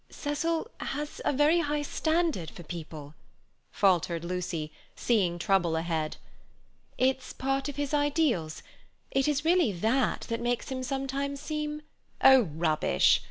[0.09, 3.13] "Cecil has a very high standard for people,"
[3.69, 6.17] faltered Lucy, seeing trouble ahead.
[6.97, 11.83] "It's part of his ideals—it is really that that makes him sometimes seem—"
[12.19, 13.19] "Oh, rubbish!